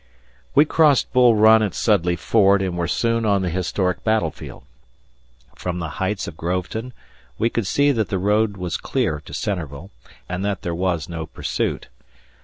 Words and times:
We 0.55 0.65
crossed 0.65 1.13
Bull 1.13 1.35
Run 1.35 1.61
at 1.61 1.75
Sudley 1.75 2.15
Ford 2.15 2.63
and 2.63 2.75
were 2.75 2.87
soon 2.87 3.23
on 3.23 3.43
the 3.43 3.51
historic 3.51 4.03
battlefield. 4.03 4.63
From 5.55 5.77
the 5.77 5.89
heights 6.01 6.27
of 6.27 6.35
Groveton 6.35 6.91
we 7.37 7.51
could 7.51 7.67
see 7.67 7.91
that 7.91 8.09
the 8.09 8.17
road 8.17 8.57
was 8.57 8.77
clear 8.77 9.21
to 9.23 9.31
Centreville, 9.31 9.91
and 10.27 10.43
that 10.43 10.63
there 10.63 10.73
was 10.73 11.07
no 11.07 11.27
pursuit. 11.27 11.89